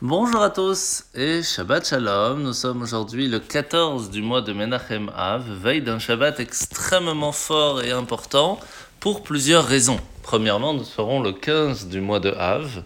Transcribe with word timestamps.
Bonjour 0.00 0.42
à 0.42 0.50
tous 0.50 1.06
et 1.16 1.42
Shabbat 1.42 1.88
Shalom. 1.88 2.40
Nous 2.40 2.52
sommes 2.52 2.82
aujourd'hui 2.82 3.26
le 3.26 3.40
14 3.40 4.10
du 4.10 4.22
mois 4.22 4.42
de 4.42 4.52
Menachem 4.52 5.10
Av, 5.12 5.44
veille 5.60 5.82
d'un 5.82 5.98
Shabbat 5.98 6.38
extrêmement 6.38 7.32
fort 7.32 7.82
et 7.82 7.90
important 7.90 8.60
pour 9.00 9.24
plusieurs 9.24 9.66
raisons. 9.66 9.98
Premièrement, 10.22 10.72
nous 10.72 10.84
serons 10.84 11.20
le 11.20 11.32
15 11.32 11.88
du 11.88 12.00
mois 12.00 12.20
de 12.20 12.30
Av 12.30 12.84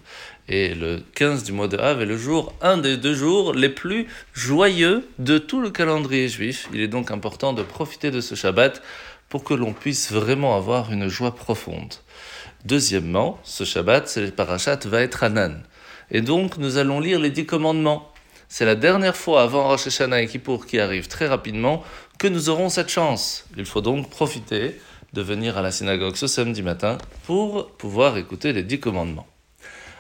et 0.48 0.74
le 0.74 1.02
15 1.14 1.44
du 1.44 1.52
mois 1.52 1.68
de 1.68 1.76
Av 1.76 2.00
est 2.00 2.06
le 2.06 2.16
jour, 2.16 2.54
un 2.62 2.78
des 2.78 2.96
deux 2.96 3.14
jours 3.14 3.52
les 3.52 3.68
plus 3.68 4.06
joyeux 4.32 5.06
de 5.18 5.36
tout 5.36 5.60
le 5.60 5.68
calendrier 5.68 6.30
juif. 6.30 6.66
Il 6.72 6.80
est 6.80 6.88
donc 6.88 7.10
important 7.10 7.52
de 7.52 7.62
profiter 7.62 8.10
de 8.10 8.22
ce 8.22 8.34
Shabbat 8.34 8.82
pour 9.28 9.44
que 9.44 9.52
l'on 9.52 9.74
puisse 9.74 10.10
vraiment 10.10 10.56
avoir 10.56 10.90
une 10.90 11.08
joie 11.08 11.34
profonde. 11.34 11.92
Deuxièmement, 12.64 13.38
ce 13.42 13.64
Shabbat, 13.64 14.08
c'est 14.08 14.22
le 14.22 14.30
parashat 14.30 14.78
Vaetranan. 14.86 15.62
Et 16.12 16.20
donc, 16.20 16.58
nous 16.58 16.76
allons 16.76 17.00
lire 17.00 17.18
les 17.18 17.30
dix 17.30 17.46
commandements. 17.46 18.12
C'est 18.48 18.66
la 18.66 18.74
dernière 18.74 19.16
fois 19.16 19.42
avant 19.42 19.66
Rosh 19.66 19.86
Hashanah 19.86 20.20
et 20.20 20.26
Kippour 20.26 20.66
qui 20.66 20.78
arrive 20.78 21.08
très 21.08 21.26
rapidement 21.26 21.82
que 22.18 22.28
nous 22.28 22.50
aurons 22.50 22.68
cette 22.68 22.90
chance. 22.90 23.46
Il 23.56 23.64
faut 23.64 23.80
donc 23.80 24.10
profiter 24.10 24.78
de 25.14 25.22
venir 25.22 25.56
à 25.56 25.62
la 25.62 25.70
synagogue 25.70 26.16
ce 26.16 26.26
samedi 26.26 26.62
matin 26.62 26.98
pour 27.24 27.70
pouvoir 27.70 28.18
écouter 28.18 28.52
les 28.52 28.62
dix 28.62 28.78
commandements. 28.78 29.26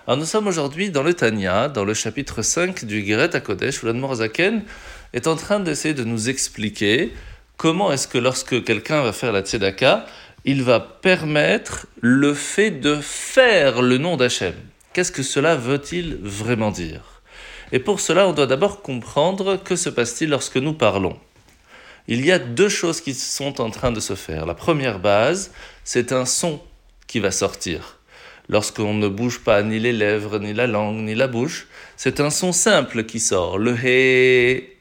Alors 0.06 0.18
nous 0.18 0.26
sommes 0.26 0.48
aujourd'hui 0.48 0.90
dans 0.90 1.02
le 1.02 1.14
Tanya, 1.14 1.68
dans 1.68 1.84
le 1.84 1.94
chapitre 1.94 2.42
5 2.42 2.84
du 2.84 3.02
Geret 3.06 3.34
HaKodesh, 3.34 3.82
où 3.82 3.86
l'Admorazaken 3.86 4.64
est 5.14 5.26
en 5.26 5.36
train 5.36 5.60
d'essayer 5.60 5.94
de 5.94 6.04
nous 6.04 6.28
expliquer 6.28 7.14
comment 7.56 7.90
est-ce 7.90 8.06
que 8.06 8.18
lorsque 8.18 8.64
quelqu'un 8.64 9.02
va 9.02 9.12
faire 9.12 9.32
la 9.32 9.40
Tzedaka, 9.40 10.04
il 10.44 10.62
va 10.62 10.78
permettre 10.78 11.86
le 12.00 12.34
fait 12.34 12.70
de 12.70 12.96
faire 12.96 13.80
le 13.80 13.96
nom 13.96 14.18
d'Hachem. 14.18 14.54
Qu'est-ce 14.92 15.12
que 15.12 15.22
cela 15.22 15.56
veut-il 15.56 16.16
vraiment 16.16 16.70
dire? 16.70 17.22
Et 17.72 17.78
pour 17.78 18.00
cela, 18.00 18.28
on 18.28 18.34
doit 18.34 18.46
d'abord 18.46 18.82
comprendre 18.82 19.56
que 19.56 19.74
se 19.74 19.88
passe-t-il 19.88 20.28
lorsque 20.28 20.58
nous 20.58 20.74
parlons. 20.74 21.18
Il 22.08 22.26
y 22.26 22.30
a 22.30 22.38
deux 22.38 22.68
choses 22.68 23.00
qui 23.00 23.14
sont 23.14 23.62
en 23.62 23.70
train 23.70 23.90
de 23.90 24.00
se 24.00 24.14
faire. 24.14 24.44
La 24.44 24.54
première 24.54 24.98
base, 24.98 25.52
c'est 25.82 26.12
un 26.12 26.26
son 26.26 26.60
qui 27.06 27.20
va 27.20 27.30
sortir. 27.30 28.00
Lorsqu'on 28.50 28.92
ne 28.92 29.08
bouge 29.08 29.40
pas 29.40 29.62
ni 29.62 29.78
les 29.78 29.92
lèvres, 29.92 30.38
ni 30.38 30.52
la 30.52 30.66
langue, 30.66 30.96
ni 30.96 31.14
la 31.14 31.28
bouche, 31.28 31.68
c'est 31.96 32.20
un 32.20 32.28
son 32.28 32.52
simple 32.52 33.04
qui 33.04 33.20
sort, 33.20 33.56
le 33.56 33.74
hé. 33.82 34.76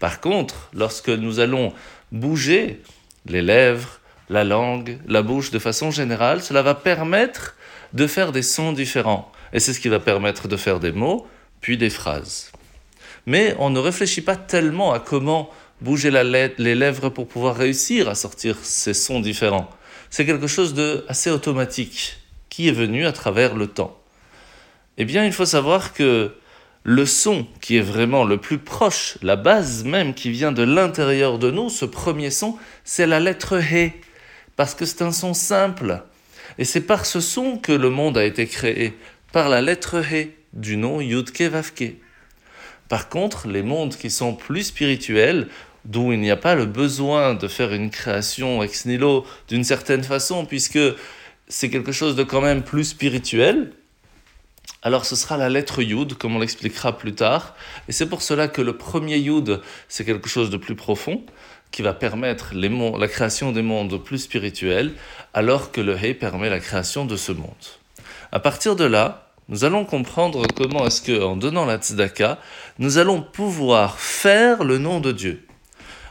Par 0.00 0.20
contre, 0.20 0.70
lorsque 0.72 1.10
nous 1.10 1.38
allons 1.38 1.72
bouger 2.10 2.82
les 3.26 3.42
lèvres, 3.42 4.00
la 4.30 4.42
langue, 4.42 4.98
la 5.06 5.22
bouche 5.22 5.52
de 5.52 5.60
façon 5.60 5.92
générale, 5.92 6.42
cela 6.42 6.62
va 6.62 6.74
permettre 6.74 7.54
de 7.92 8.08
faire 8.08 8.32
des 8.32 8.42
sons 8.42 8.72
différents. 8.72 9.30
Et 9.54 9.60
c'est 9.60 9.72
ce 9.72 9.80
qui 9.80 9.88
va 9.88 10.00
permettre 10.00 10.48
de 10.48 10.56
faire 10.56 10.80
des 10.80 10.92
mots, 10.92 11.26
puis 11.60 11.78
des 11.78 11.88
phrases. 11.88 12.52
Mais 13.24 13.56
on 13.58 13.70
ne 13.70 13.78
réfléchit 13.78 14.20
pas 14.20 14.36
tellement 14.36 14.92
à 14.92 14.98
comment 14.98 15.48
bouger 15.80 16.10
les 16.10 16.74
lèvres 16.74 17.08
pour 17.08 17.26
pouvoir 17.26 17.56
réussir 17.56 18.08
à 18.08 18.14
sortir 18.14 18.56
ces 18.62 18.94
sons 18.94 19.20
différents. 19.20 19.70
C'est 20.10 20.26
quelque 20.26 20.46
chose 20.46 20.74
de 20.74 21.04
assez 21.08 21.30
automatique 21.30 22.18
qui 22.50 22.68
est 22.68 22.72
venu 22.72 23.06
à 23.06 23.12
travers 23.12 23.54
le 23.54 23.66
temps. 23.66 23.98
Eh 24.98 25.04
bien, 25.04 25.24
il 25.24 25.32
faut 25.32 25.46
savoir 25.46 25.92
que 25.92 26.34
le 26.84 27.06
son 27.06 27.46
qui 27.60 27.78
est 27.78 27.82
vraiment 27.82 28.24
le 28.24 28.36
plus 28.36 28.58
proche, 28.58 29.18
la 29.22 29.36
base 29.36 29.84
même 29.84 30.14
qui 30.14 30.30
vient 30.30 30.52
de 30.52 30.62
l'intérieur 30.62 31.38
de 31.38 31.50
nous, 31.50 31.70
ce 31.70 31.84
premier 31.84 32.30
son, 32.30 32.56
c'est 32.84 33.06
la 33.06 33.20
lettre 33.20 33.58
He, 33.58 33.92
parce 34.54 34.74
que 34.74 34.84
c'est 34.84 35.02
un 35.02 35.12
son 35.12 35.32
simple. 35.32 36.02
Et 36.58 36.64
c'est 36.64 36.82
par 36.82 37.06
ce 37.06 37.20
son 37.20 37.56
que 37.56 37.72
le 37.72 37.90
monde 37.90 38.16
a 38.18 38.24
été 38.24 38.46
créé 38.46 38.96
par 39.34 39.48
la 39.48 39.60
lettre 39.60 39.96
He 39.96 40.28
du 40.52 40.76
nom 40.76 41.00
Yudke 41.00 41.42
Vavke. 41.42 41.96
Par 42.88 43.08
contre, 43.08 43.48
les 43.48 43.64
mondes 43.64 43.96
qui 43.96 44.08
sont 44.08 44.32
plus 44.32 44.62
spirituels, 44.62 45.48
d'où 45.84 46.12
il 46.12 46.20
n'y 46.20 46.30
a 46.30 46.36
pas 46.36 46.54
le 46.54 46.66
besoin 46.66 47.34
de 47.34 47.48
faire 47.48 47.72
une 47.72 47.90
création 47.90 48.62
ex 48.62 48.86
nihilo 48.86 49.26
d'une 49.48 49.64
certaine 49.64 50.04
façon, 50.04 50.46
puisque 50.46 50.78
c'est 51.48 51.68
quelque 51.68 51.90
chose 51.90 52.14
de 52.14 52.22
quand 52.22 52.42
même 52.42 52.62
plus 52.62 52.84
spirituel, 52.84 53.72
alors 54.82 55.04
ce 55.04 55.16
sera 55.16 55.36
la 55.36 55.48
lettre 55.48 55.82
Yud, 55.82 56.14
comme 56.14 56.36
on 56.36 56.38
l'expliquera 56.38 56.96
plus 56.96 57.16
tard. 57.16 57.56
Et 57.88 57.92
c'est 57.92 58.06
pour 58.08 58.22
cela 58.22 58.46
que 58.46 58.62
le 58.62 58.76
premier 58.76 59.16
Yud, 59.16 59.60
c'est 59.88 60.04
quelque 60.04 60.28
chose 60.28 60.48
de 60.48 60.58
plus 60.58 60.76
profond, 60.76 61.26
qui 61.72 61.82
va 61.82 61.92
permettre 61.92 62.54
la 62.54 63.08
création 63.08 63.50
des 63.50 63.62
mondes 63.62 64.00
plus 64.00 64.18
spirituels, 64.18 64.92
alors 65.32 65.72
que 65.72 65.80
le 65.80 65.96
He 65.96 66.14
permet 66.14 66.50
la 66.50 66.60
création 66.60 67.04
de 67.04 67.16
ce 67.16 67.32
monde. 67.32 67.50
À 68.30 68.38
partir 68.40 68.74
de 68.74 68.84
là, 68.84 69.23
nous 69.48 69.64
allons 69.64 69.84
comprendre 69.84 70.46
comment 70.56 70.86
est-ce 70.86 71.02
que, 71.02 71.22
en 71.22 71.36
donnant 71.36 71.66
la 71.66 71.76
tzedaka, 71.76 72.38
nous 72.78 72.98
allons 72.98 73.20
pouvoir 73.20 73.98
faire 73.98 74.64
le 74.64 74.78
nom 74.78 75.00
de 75.00 75.12
Dieu. 75.12 75.46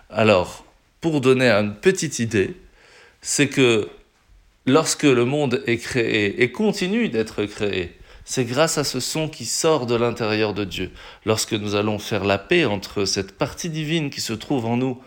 Alors, 0.09 0.65
pour 1.01 1.19
donner 1.21 1.49
une 1.49 1.73
petite 1.73 2.19
idée, 2.19 2.55
c'est 3.21 3.47
que 3.47 3.89
lorsque 4.65 5.03
le 5.03 5.25
monde 5.25 5.63
est 5.65 5.77
créé 5.77 6.43
et 6.43 6.51
continue 6.51 7.09
d'être 7.09 7.45
créé, 7.45 7.97
c'est 8.25 8.45
grâce 8.45 8.77
à 8.77 8.83
ce 8.83 8.99
son 8.99 9.27
qui 9.27 9.45
sort 9.45 9.85
de 9.85 9.95
l'intérieur 9.95 10.53
de 10.53 10.63
Dieu. 10.63 10.91
Lorsque 11.25 11.53
nous 11.53 11.75
allons 11.75 11.99
faire 11.99 12.23
la 12.23 12.37
paix 12.37 12.65
entre 12.65 13.05
cette 13.05 13.37
partie 13.37 13.69
divine 13.69 14.09
qui 14.09 14.21
se 14.21 14.33
trouve 14.33 14.65
en 14.65 14.77
nous 14.77 15.01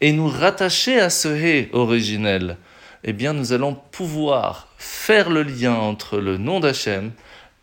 et 0.00 0.12
nous 0.12 0.28
rattacher 0.28 0.98
à 0.98 1.10
ce 1.10 1.28
hé 1.28 1.68
originel, 1.72 2.56
eh 3.04 3.12
bien 3.12 3.32
nous 3.32 3.52
allons 3.52 3.74
pouvoir 3.74 4.68
faire 4.78 5.28
le 5.28 5.42
lien 5.42 5.74
entre 5.74 6.18
le 6.18 6.38
nom 6.38 6.60
d'Hachem 6.60 7.12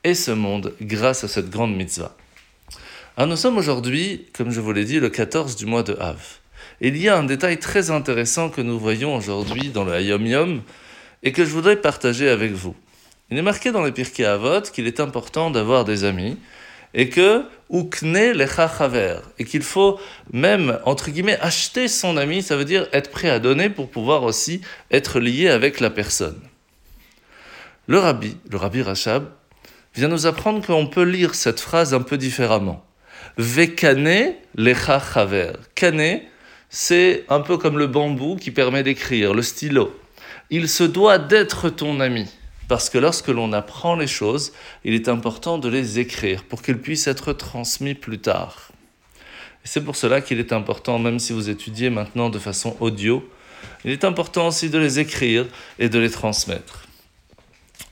et 0.03 0.13
ce 0.13 0.31
monde 0.31 0.73
grâce 0.81 1.23
à 1.23 1.27
cette 1.27 1.49
grande 1.49 1.75
mitzvah. 1.75 2.15
Alors 3.17 3.29
nous 3.29 3.35
sommes 3.35 3.57
aujourd'hui, 3.57 4.27
comme 4.33 4.51
je 4.51 4.61
vous 4.61 4.71
l'ai 4.71 4.85
dit, 4.85 4.99
le 4.99 5.09
14 5.09 5.55
du 5.55 5.65
mois 5.65 5.83
de 5.83 5.95
Av. 5.99 6.21
Il 6.81 6.95
y 6.97 7.09
a 7.09 7.17
un 7.17 7.23
détail 7.23 7.59
très 7.59 7.91
intéressant 7.91 8.49
que 8.49 8.61
nous 8.61 8.79
voyons 8.79 9.15
aujourd'hui 9.15 9.69
dans 9.69 9.83
le 9.83 9.93
Hayom 9.93 10.25
Yom 10.25 10.61
et 11.23 11.33
que 11.33 11.43
je 11.43 11.49
voudrais 11.51 11.75
partager 11.75 12.29
avec 12.29 12.53
vous. 12.53 12.75
Il 13.29 13.37
est 13.37 13.41
marqué 13.41 13.71
dans 13.71 13.83
les 13.83 13.91
Pirkei 13.91 14.25
Avot 14.25 14.61
qu'il 14.61 14.87
est 14.87 14.99
important 14.99 15.51
d'avoir 15.51 15.83
des 15.83 16.03
amis 16.03 16.37
et 16.93 17.09
que 17.09 17.43
ukne 17.69 18.31
lecha 18.31 18.71
chaver 18.75 19.17
et 19.37 19.45
qu'il 19.45 19.61
faut 19.61 19.99
même 20.31 20.79
entre 20.85 21.11
guillemets 21.11 21.37
acheter 21.39 21.87
son 21.87 22.17
ami, 22.17 22.41
ça 22.41 22.55
veut 22.55 22.65
dire 22.65 22.87
être 22.93 23.11
prêt 23.11 23.29
à 23.29 23.39
donner 23.39 23.69
pour 23.69 23.89
pouvoir 23.89 24.23
aussi 24.23 24.61
être 24.89 25.19
lié 25.19 25.49
avec 25.49 25.79
la 25.79 25.89
personne. 25.89 26.39
Le 27.87 27.99
rabbi, 27.99 28.37
le 28.49 28.57
rabbi 28.57 28.81
Rachab, 28.81 29.29
vient 29.95 30.07
nous 30.07 30.25
apprendre 30.25 30.65
qu'on 30.65 30.87
peut 30.87 31.03
lire 31.03 31.35
cette 31.35 31.59
phrase 31.59 31.93
un 31.93 32.01
peu 32.01 32.17
différemment. 32.17 32.85
Vekane 33.37 34.33
lecha 34.55 35.01
chaver. 35.13 35.53
Kane, 35.75 36.21
c'est 36.69 37.25
un 37.29 37.39
peu 37.39 37.57
comme 37.57 37.77
le 37.77 37.87
bambou 37.87 38.35
qui 38.35 38.51
permet 38.51 38.83
d'écrire, 38.83 39.33
le 39.33 39.41
stylo. 39.41 39.97
Il 40.49 40.67
se 40.69 40.83
doit 40.83 41.17
d'être 41.17 41.69
ton 41.69 41.99
ami. 41.99 42.27
Parce 42.67 42.91
que 42.91 42.99
lorsque 42.99 43.29
l'on 43.29 43.51
apprend 43.51 43.95
les 43.95 44.07
choses, 44.07 44.53
il 44.83 44.93
est 44.93 45.09
important 45.09 45.57
de 45.57 45.69
les 45.69 45.97
écrire 45.97 46.43
pour 46.43 46.61
qu'elles 46.61 46.79
puissent 46.79 47.07
être 47.07 47.33
transmises 47.33 47.95
plus 47.95 48.19
tard. 48.19 48.71
C'est 49.63 49.83
pour 49.83 49.95
cela 49.95 50.21
qu'il 50.21 50.39
est 50.39 50.53
important, 50.53 50.99
même 50.99 51.17
si 51.17 51.33
vous 51.33 51.49
étudiez 51.49 51.89
maintenant 51.89 52.29
de 52.29 52.39
façon 52.39 52.77
audio, 52.79 53.27
il 53.85 53.91
est 53.91 54.03
important 54.03 54.47
aussi 54.47 54.69
de 54.69 54.77
les 54.77 54.99
écrire 54.99 55.47
et 55.79 55.89
de 55.89 55.97
les 55.97 56.11
transmettre. 56.11 56.88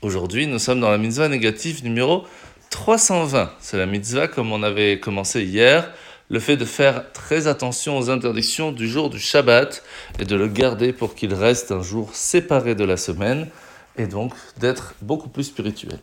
Aujourd'hui, 0.00 0.46
nous 0.46 0.60
sommes 0.60 0.78
dans 0.78 0.92
la 0.92 0.98
mitzvah 0.98 1.28
négative 1.28 1.82
numéro 1.82 2.22
320. 2.70 3.50
C'est 3.58 3.76
la 3.76 3.86
mitzvah 3.86 4.28
comme 4.28 4.52
on 4.52 4.62
avait 4.62 5.00
commencé 5.00 5.42
hier, 5.42 5.90
le 6.28 6.38
fait 6.38 6.56
de 6.56 6.64
faire 6.64 7.10
très 7.10 7.48
attention 7.48 7.98
aux 7.98 8.08
interdictions 8.08 8.70
du 8.70 8.86
jour 8.86 9.10
du 9.10 9.18
Shabbat 9.18 9.82
et 10.20 10.24
de 10.24 10.36
le 10.36 10.46
garder 10.46 10.92
pour 10.92 11.16
qu'il 11.16 11.34
reste 11.34 11.72
un 11.72 11.82
jour 11.82 12.10
séparé 12.14 12.76
de 12.76 12.84
la 12.84 12.96
semaine 12.96 13.48
et 13.96 14.06
donc 14.06 14.34
d'être 14.58 14.94
beaucoup 15.02 15.28
plus 15.28 15.42
spirituel. 15.42 15.98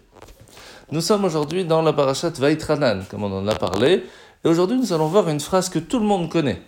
Nous 0.92 1.00
sommes 1.00 1.24
aujourd'hui 1.24 1.64
dans 1.64 1.82
la 1.82 1.94
parashat 1.94 2.32
Vaitranan, 2.32 3.06
comme 3.10 3.24
on 3.24 3.32
en 3.32 3.48
a 3.48 3.56
parlé, 3.56 4.04
et 4.44 4.48
aujourd'hui 4.50 4.78
nous 4.78 4.92
allons 4.92 5.08
voir 5.08 5.30
une 5.30 5.40
phrase 5.40 5.70
que 5.70 5.80
tout 5.80 6.00
le 6.00 6.06
monde 6.06 6.30
connaît. 6.30 6.62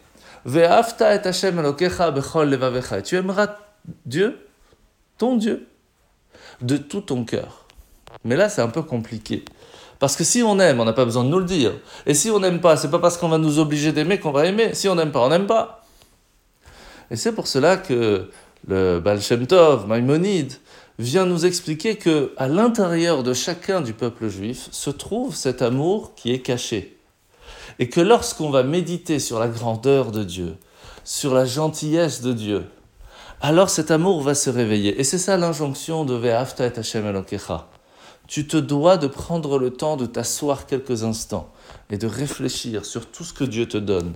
Ve'afta 0.45 1.13
et 1.13 1.27
Hashem 1.27 1.61
bechol. 1.61 2.57
Tu 3.03 3.15
aimeras 3.17 3.57
Dieu, 4.05 4.47
ton 5.17 5.35
Dieu, 5.35 5.67
de 6.61 6.77
tout 6.77 7.01
ton 7.01 7.23
cœur. 7.23 7.65
Mais 8.23 8.35
là, 8.35 8.49
c'est 8.49 8.61
un 8.61 8.69
peu 8.69 8.81
compliqué. 8.81 9.45
Parce 9.99 10.15
que 10.15 10.23
si 10.23 10.43
on 10.43 10.59
aime, 10.59 10.79
on 10.79 10.85
n'a 10.85 10.93
pas 10.93 11.05
besoin 11.05 11.23
de 11.23 11.29
nous 11.29 11.39
le 11.39 11.45
dire. 11.45 11.73
Et 12.05 12.13
si 12.13 12.29
on 12.29 12.39
n'aime 12.39 12.61
pas, 12.61 12.77
c'est 12.77 12.91
pas 12.91 12.99
parce 12.99 13.17
qu'on 13.17 13.29
va 13.29 13.37
nous 13.37 13.59
obliger 13.59 13.91
d'aimer 13.91 14.19
qu'on 14.19 14.31
va 14.31 14.45
aimer. 14.45 14.73
Si 14.73 14.87
on 14.87 14.95
n'aime 14.95 15.11
pas, 15.11 15.21
on 15.21 15.29
n'aime 15.29 15.47
pas. 15.47 15.85
Et 17.09 17.15
c'est 17.15 17.31
pour 17.31 17.47
cela 17.47 17.77
que 17.77 18.29
le 18.67 18.99
Baal 18.99 19.21
Shem 19.21 19.47
Tov, 19.47 19.87
Maïmonide, 19.87 20.53
vient 20.99 21.25
nous 21.25 21.45
expliquer 21.45 21.95
que 21.95 22.33
à 22.37 22.47
l'intérieur 22.47 23.23
de 23.23 23.33
chacun 23.33 23.81
du 23.81 23.93
peuple 23.93 24.27
juif 24.29 24.67
se 24.71 24.89
trouve 24.89 25.35
cet 25.35 25.61
amour 25.61 26.13
qui 26.15 26.31
est 26.31 26.41
caché. 26.41 26.97
Et 27.79 27.89
que 27.89 28.01
lorsqu'on 28.01 28.49
va 28.49 28.63
méditer 28.63 29.19
sur 29.19 29.39
la 29.39 29.47
grandeur 29.47 30.11
de 30.11 30.23
Dieu, 30.23 30.55
sur 31.03 31.33
la 31.33 31.45
gentillesse 31.45 32.21
de 32.21 32.33
Dieu, 32.33 32.65
alors 33.41 33.69
cet 33.69 33.91
amour 33.91 34.21
va 34.21 34.35
se 34.35 34.49
réveiller. 34.49 34.99
Et 34.99 35.03
c'est 35.03 35.17
ça 35.17 35.37
l'injonction 35.37 36.05
de 36.05 36.15
Ve'afta 36.15 36.67
et 36.67 36.77
Hashem 36.77 37.05
Elokecha. 37.05 37.67
tu 38.27 38.47
te 38.47 38.57
dois 38.57 38.97
de 38.97 39.07
prendre 39.07 39.59
le 39.59 39.71
temps 39.71 39.95
de 39.95 40.05
t'asseoir 40.05 40.65
quelques 40.65 41.03
instants 41.03 41.49
et 41.89 41.97
de 41.97 42.07
réfléchir 42.07 42.83
sur 42.85 43.09
tout 43.09 43.23
ce 43.23 43.33
que 43.33 43.43
Dieu 43.43 43.67
te 43.67 43.77
donne. 43.77 44.13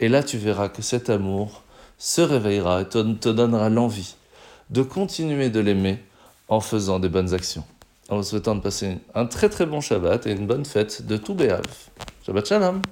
Et 0.00 0.08
là, 0.08 0.22
tu 0.22 0.38
verras 0.38 0.68
que 0.68 0.82
cet 0.82 1.10
amour 1.10 1.62
se 1.98 2.22
réveillera 2.22 2.82
et 2.82 2.88
te 2.88 3.28
donnera 3.28 3.68
l'envie 3.68 4.16
de 4.70 4.82
continuer 4.82 5.50
de 5.50 5.60
l'aimer 5.60 6.02
en 6.48 6.60
faisant 6.60 6.98
des 6.98 7.08
bonnes 7.08 7.34
actions. 7.34 7.64
En 8.08 8.16
vous 8.16 8.22
souhaitant 8.22 8.54
de 8.54 8.60
passer 8.60 8.98
un 9.14 9.26
très 9.26 9.48
très 9.48 9.66
bon 9.66 9.80
Shabbat 9.80 10.26
et 10.26 10.32
une 10.32 10.46
bonne 10.46 10.64
fête 10.64 11.06
de 11.06 11.16
tout 11.16 11.34
Béav. 11.34 11.62
Shabbat 12.26 12.46
Shalom 12.46 12.82